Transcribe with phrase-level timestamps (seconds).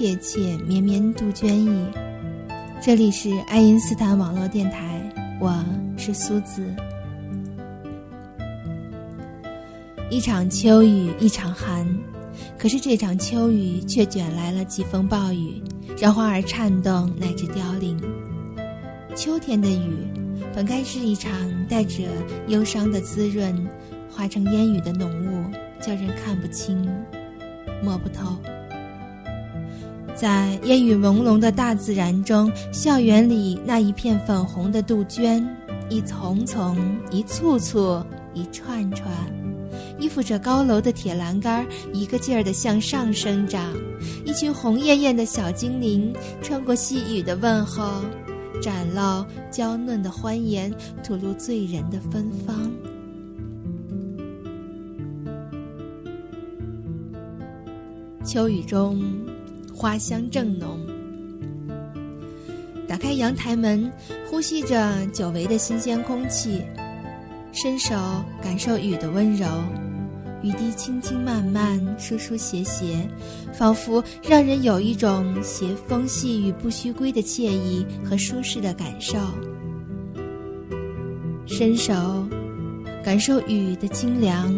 [0.00, 1.86] 切切，绵绵杜鹃意。
[2.80, 4.98] 这里是爱因斯坦网络电台，
[5.38, 5.62] 我
[5.98, 6.64] 是苏子。
[10.08, 11.86] 一场秋雨一场寒，
[12.56, 15.62] 可是这场秋雨却卷来了疾风暴雨，
[15.98, 18.00] 让花儿颤动乃至凋零。
[19.14, 20.08] 秋天的雨，
[20.54, 21.30] 本该是一场
[21.68, 22.04] 带着
[22.48, 23.54] 忧伤的滋润，
[24.10, 25.44] 化成烟雨的浓雾，
[25.78, 26.90] 叫人看不清。
[27.82, 28.34] 摸不透，
[30.20, 35.48] 在烟雨朦胧的大自然中，校园里那一片粉红的杜鹃，
[35.88, 36.76] 一丛丛，
[37.10, 39.10] 一簇簇，一串串，
[39.98, 43.72] 依附着高楼的铁栏杆，一个劲儿地向上生长。
[44.26, 48.04] 一群红艳艳的小精灵，穿过细雨的问候，
[48.60, 50.70] 展露娇嫩的欢颜，
[51.02, 52.70] 吐露醉人的芬芳。
[58.22, 59.02] 秋雨中，
[59.80, 60.78] 花香正浓。
[62.86, 63.90] 打开阳台门，
[64.28, 66.60] 呼吸着久违的新鲜空气，
[67.50, 67.96] 伸手
[68.42, 69.46] 感受雨的温柔。
[70.42, 73.08] 雨滴轻轻漫漫，疏疏斜斜，
[73.54, 79.18] 仿佛让人有一种斜风细雨不须归的惬意和舒适的感受。
[81.46, 81.94] 伸手
[83.02, 84.54] 感受雨的清凉。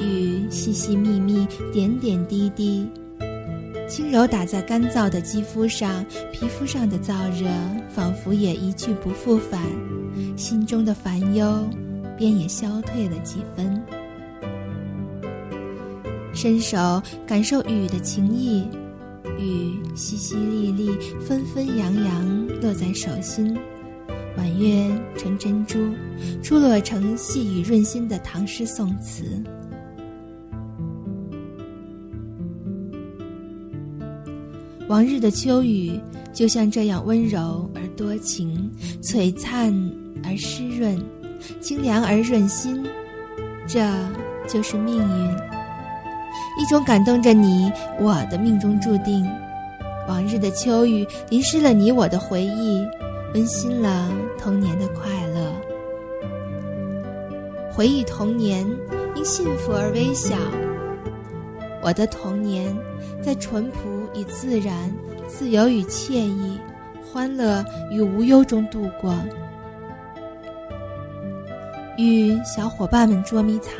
[0.00, 2.86] 雨细细密密，点点滴滴，
[3.88, 7.48] 轻柔打在干燥的肌肤上，皮肤上的燥热
[7.88, 9.62] 仿佛也一去不复返，
[10.36, 11.64] 心中的烦忧
[12.16, 13.80] 便也消退了几分。
[16.34, 18.66] 伸手感受雨的情意，
[19.38, 23.56] 雨淅淅沥沥，纷纷扬扬落在手心，
[24.36, 25.78] 婉约成珍珠，
[26.42, 29.24] 出落成细雨润心的唐诗宋词。
[34.88, 36.00] 往日的秋雨
[36.32, 38.70] 就像这样温柔而多情，
[39.02, 39.74] 璀璨
[40.22, 40.96] 而湿润，
[41.60, 42.84] 清凉而润心。
[43.66, 43.90] 这
[44.46, 45.30] 就是命运，
[46.62, 49.28] 一种感动着你我的命中注定。
[50.06, 52.86] 往日的秋雨淋湿了你我的回忆，
[53.34, 54.08] 温馨了
[54.38, 55.52] 童年的快乐。
[57.72, 58.64] 回忆童年，
[59.16, 60.36] 因幸福而微小。
[61.86, 62.76] 我的童年，
[63.22, 63.78] 在淳朴。
[64.12, 64.90] 与自然、
[65.28, 66.58] 自由与惬意、
[67.04, 69.14] 欢乐与无忧中度过，
[71.98, 73.72] 与小伙伴们捉迷藏，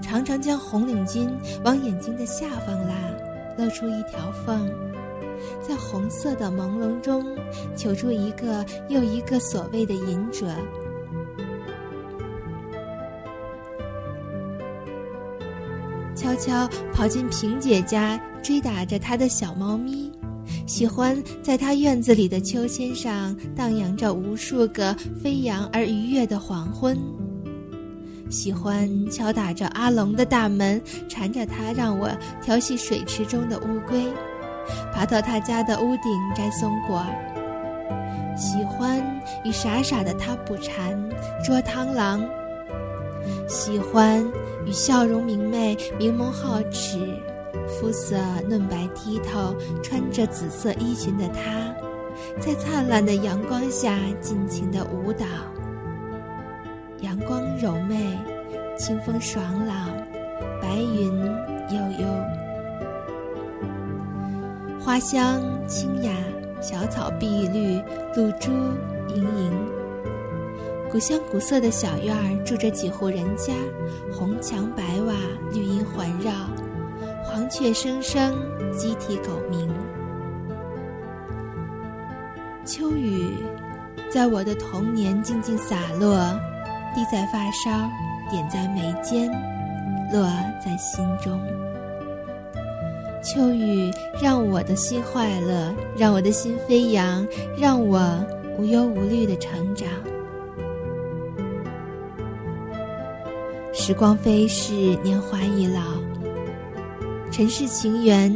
[0.00, 1.28] 常常将红领巾
[1.64, 2.94] 往眼睛的下方拉，
[3.56, 4.70] 露出一条缝，
[5.60, 7.36] 在红色的朦胧中
[7.74, 10.46] 求出一个又一个所谓的隐者。
[16.28, 20.12] 悄悄跑进萍姐家，追打着她的小猫咪，
[20.66, 26.98] 喜欢在她院子里的秋千上荡漾着无数个飞扬而愉悦的黄昏，
[28.28, 30.78] 喜欢敲打着阿龙的大门，
[31.08, 32.10] 缠着他让我
[32.42, 34.04] 调戏水池中的乌龟，
[34.92, 37.02] 爬到他家的屋顶摘松果，
[38.36, 39.02] 喜欢
[39.46, 40.94] 与傻傻的他捕蝉、
[41.42, 42.22] 捉螳螂。
[43.48, 44.24] 喜欢
[44.66, 46.98] 与笑容明媚、明眸皓齿、
[47.66, 48.16] 肤色
[48.48, 51.74] 嫩白剔透、穿着紫色衣裙的他，
[52.40, 55.24] 在灿烂的阳光下尽情的舞蹈。
[57.00, 58.18] 阳光柔媚，
[58.76, 59.88] 清风爽朗，
[60.60, 61.12] 白云
[61.70, 62.06] 悠悠，
[64.80, 66.12] 花香清雅，
[66.60, 67.80] 小草碧绿，
[68.16, 68.50] 露珠。
[70.90, 73.52] 古香古色的小院儿，住着几户人家，
[74.10, 75.14] 红墙白瓦，
[75.52, 76.32] 绿荫环绕，
[77.22, 78.34] 黄雀声声，
[78.72, 79.68] 鸡啼狗鸣。
[82.64, 83.34] 秋雨，
[84.10, 86.16] 在我的童年静静洒落，
[86.94, 87.70] 滴在发梢，
[88.30, 89.30] 点在眉间，
[90.10, 90.22] 落
[90.64, 91.38] 在心中。
[93.22, 93.90] 秋雨
[94.22, 97.26] 让我的心快乐，让我的心飞扬，
[97.58, 98.00] 让我
[98.56, 99.86] 无忧无虑的成长。
[103.88, 105.80] 时光飞逝，年华已老。
[107.30, 108.30] 尘世情缘，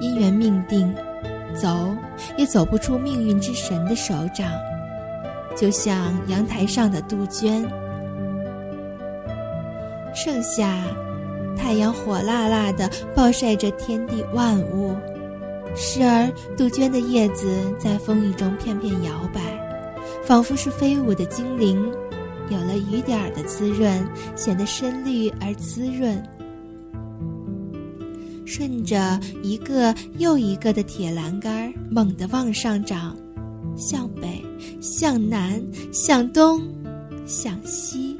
[0.00, 0.90] 因缘命定，
[1.52, 1.94] 走
[2.38, 4.50] 也走不出命运之神的手掌。
[5.54, 7.68] 就像阳台上的杜鹃，
[10.14, 10.82] 盛夏，
[11.54, 14.96] 太阳火辣辣的暴晒着天地万物，
[15.76, 17.46] 时而杜鹃的叶子
[17.78, 19.42] 在风雨中片片摇摆，
[20.24, 21.92] 仿佛是飞舞的精灵。
[22.50, 24.06] 有了雨点儿的滋润，
[24.36, 26.22] 显得深绿而滋润。
[28.44, 33.14] 顺着一个又一个的铁栏杆猛地往上涨，
[33.76, 34.42] 向北，
[34.80, 35.62] 向南，
[35.92, 36.60] 向东，
[37.26, 38.18] 向西，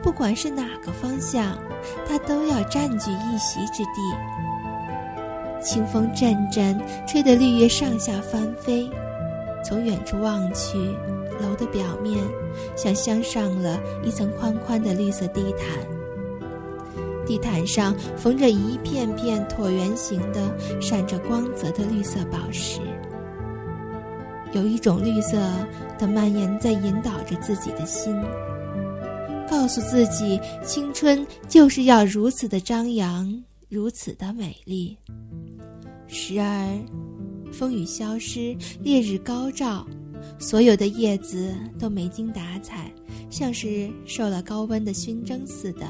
[0.00, 1.58] 不管是哪个方向，
[2.08, 4.00] 它都要占据一席之地。
[5.60, 8.88] 清风阵阵，吹得绿叶上下翻飞。
[9.64, 10.78] 从远处望去，
[11.40, 12.16] 楼的表面
[12.76, 15.68] 像镶上了一层宽宽的绿色地毯。
[17.26, 22.80] 地毯上缝着一片片椭圆形的、闪着光泽的绿色宝石。
[24.52, 25.36] 有一种绿色
[25.98, 28.18] 的蔓延在引导着自己的心，
[29.46, 34.96] 告诉自己：青春就是要如此的张扬，如此的美丽。
[36.06, 36.66] 时而，
[37.52, 39.86] 风雨消失，烈日高照，
[40.38, 42.92] 所有的叶子都没精打采，
[43.30, 45.86] 像是受了高温的熏蒸似的；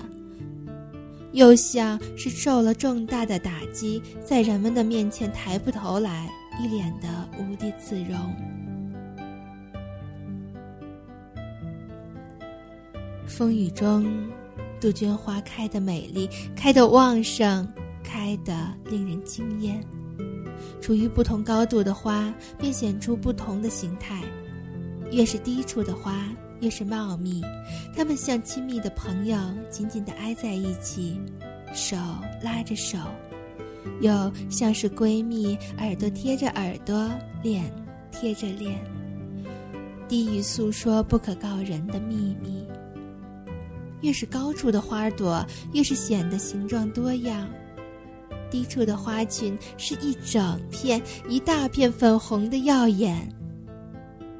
[1.32, 6.30] 又像是受了重大的打击，在人们的面前抬不头来，
[6.62, 8.16] 一脸的无地自容。
[13.26, 14.06] 风雨中，
[14.80, 17.68] 杜鹃花开得美丽，开得旺盛，
[18.02, 18.54] 开得
[18.90, 19.84] 令人惊艳。
[20.80, 24.22] 处于不同高度的花，便显出不同的形态。
[25.10, 26.28] 越是低处的花，
[26.60, 27.42] 越是茂密。
[27.96, 29.38] 它们像亲密的朋友，
[29.70, 31.18] 紧紧地挨在一起，
[31.72, 31.96] 手
[32.42, 32.98] 拉着手；
[34.00, 37.10] 又像是闺蜜，耳朵贴着耳朵，
[37.42, 37.72] 脸
[38.10, 38.78] 贴着脸，
[40.06, 42.66] 低语诉说不可告人的秘密。
[44.02, 47.48] 越是高处的花朵，越是显得形状多样。
[48.50, 53.28] 低处的花群是一整片、一大片粉红的耀眼。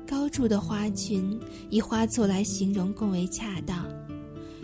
[0.07, 1.39] 高处的花群
[1.69, 3.87] 以花簇来形容更为恰当。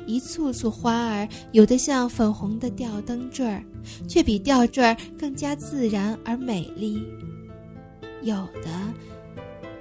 [0.07, 3.63] 一簇簇花儿，有的像粉红的吊灯坠儿，
[4.07, 6.99] 却比吊坠儿更加自然而美丽；
[8.23, 8.69] 有的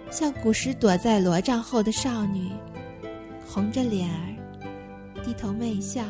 [0.09, 2.49] 像古时躲在罗帐后的少女，
[3.45, 6.03] 红着脸儿，低头媚笑。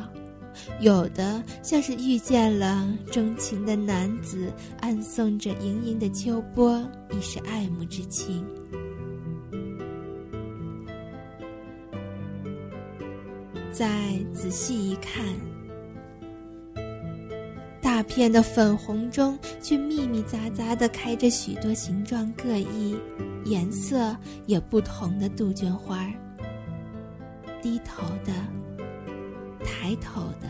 [0.79, 4.51] 有的像是遇见了钟情的男子，
[4.81, 8.45] 暗送着盈盈的秋波，已是爱慕之情。
[13.71, 13.89] 再
[14.31, 15.25] 仔细一看，
[17.81, 22.95] 大片的粉红中，却密密匝匝的开着许多形状各异、
[23.45, 24.15] 颜色
[24.45, 26.13] 也不同的杜鹃花儿。
[27.61, 28.31] 低头的。
[29.63, 30.47] 抬头的、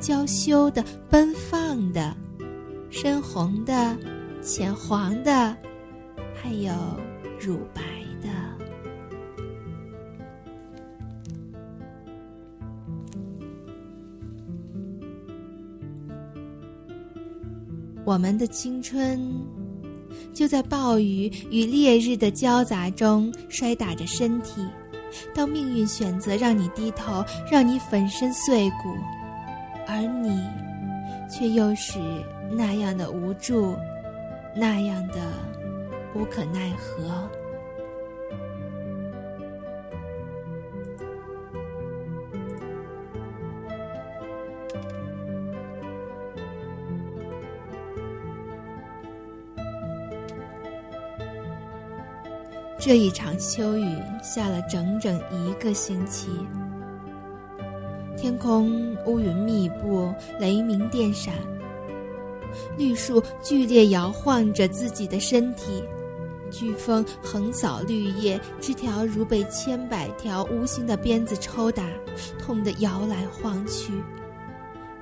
[0.00, 2.16] 娇羞的、奔放的、
[2.90, 3.96] 深红的、
[4.42, 5.56] 浅黄的，
[6.34, 6.72] 还有
[7.38, 7.82] 乳白
[8.22, 8.28] 的。
[18.04, 19.20] 我们的青春，
[20.32, 24.64] 就在暴雨与烈日的交杂中摔打着身体。
[25.34, 28.96] 当命运选择让你低头，让你粉身碎骨，
[29.86, 30.42] 而你，
[31.28, 31.98] 却又是
[32.50, 33.76] 那样的无助，
[34.54, 35.14] 那样的
[36.14, 37.28] 无可奈何。
[52.86, 56.28] 这一场秋雨下了整整一个星期，
[58.16, 61.34] 天空乌云密布，雷鸣电闪，
[62.78, 65.82] 绿树剧烈摇晃着自己的身体，
[66.48, 71.84] 飓风横扫绿叶，枝条如被千百条无形的鞭子抽打，
[72.38, 73.92] 痛得摇来晃去，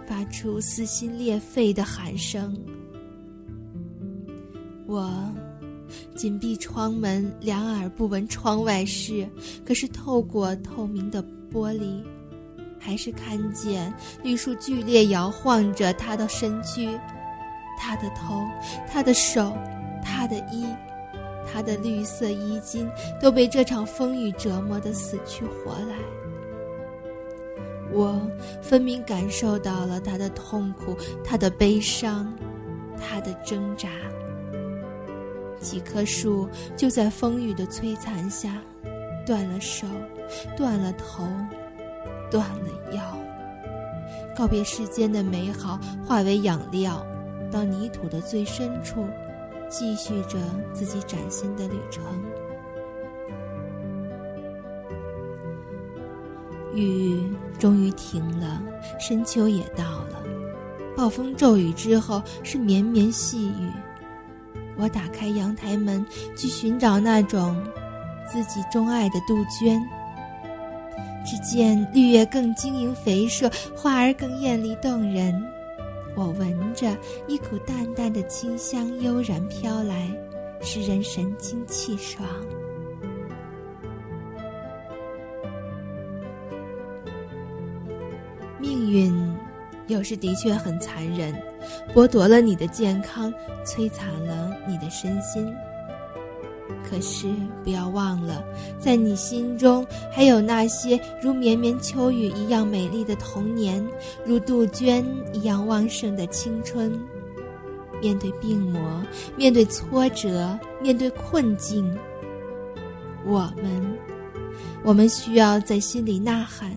[0.06, 2.56] 发出撕心裂肺的喊声。
[4.86, 5.12] 我。
[6.14, 9.28] 紧闭窗门，两耳不闻窗外事。
[9.64, 11.22] 可是透过透明的
[11.52, 12.02] 玻璃，
[12.78, 16.88] 还是看见绿树剧烈摇晃着他的身躯，
[17.78, 18.42] 他的头，
[18.90, 19.52] 他的手，
[20.02, 20.66] 他的衣，
[21.50, 22.88] 他的绿色衣襟
[23.20, 25.96] 都被这场风雨折磨得死去活来。
[27.92, 28.20] 我
[28.60, 32.34] 分明感受到了他的痛苦，他的悲伤，
[32.98, 33.88] 他的挣扎。
[35.64, 38.60] 几棵树就在风雨的摧残下，
[39.26, 39.86] 断了手，
[40.54, 41.26] 断了头，
[42.30, 43.02] 断了腰，
[44.36, 47.04] 告别世间的美好，化为养料，
[47.50, 49.06] 到泥土的最深处，
[49.70, 50.38] 继续着
[50.74, 52.04] 自己崭新的旅程。
[56.74, 57.22] 雨
[57.58, 58.60] 终于停了，
[59.00, 60.22] 深秋也到了，
[60.94, 63.70] 暴风骤雨之后是绵绵细雨。
[64.76, 66.04] 我打开阳台门
[66.36, 67.56] 去寻找那种
[68.26, 69.82] 自己钟爱的杜鹃。
[71.26, 75.42] 只见绿叶更晶莹肥硕，花儿更艳丽动人。
[76.14, 76.94] 我闻着
[77.26, 80.08] 一股淡淡的清香悠然飘来，
[80.60, 82.28] 使人神清气爽。
[88.58, 89.34] 命运
[89.86, 91.34] 有时的确很残忍，
[91.94, 93.32] 剥夺了你的健康，
[93.64, 95.54] 摧残了你的身心。
[96.88, 97.28] 可是
[97.62, 98.42] 不要忘了，
[98.78, 103.86] 在你心中还有那些如绵绵秋雨一样美丽的童年，
[104.24, 106.92] 如杜鹃一样旺盛的青春。
[108.00, 108.80] 面对病魔，
[109.36, 111.96] 面对挫折，面对困境，
[113.24, 113.98] 我们，
[114.82, 116.76] 我们需要在心里呐喊：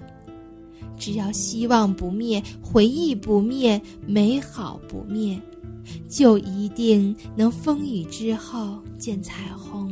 [0.97, 5.39] 只要希望不灭，回忆不灭，美好不灭。
[6.09, 9.89] 就一定能风雨之后见彩虹。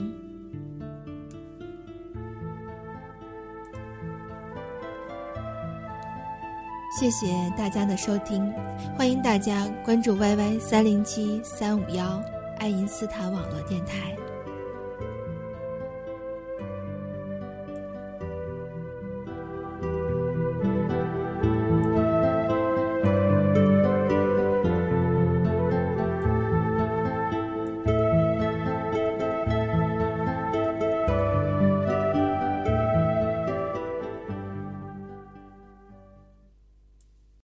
[6.99, 8.49] 谢谢大家的收听，
[8.97, 12.21] 欢迎大家关注 YY 三零七三五幺
[12.57, 14.15] 爱因斯坦网络电台。